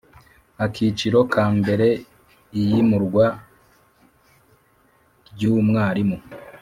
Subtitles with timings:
[0.65, 1.87] Akiciro ka mbere
[2.59, 3.25] Iyimurwa
[5.33, 6.17] ry umwarimu